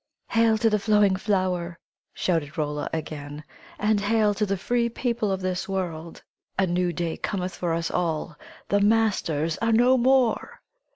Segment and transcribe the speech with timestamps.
[0.29, 1.77] "Hail to the flowing flower!"
[2.11, 3.43] shouted Rolla again.
[3.77, 6.23] "And hail to the free people of this world!
[6.57, 8.35] A new day cometh for us all!
[8.69, 10.61] The masters are no more!"